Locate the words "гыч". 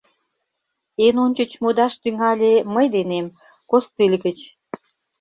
4.25-4.39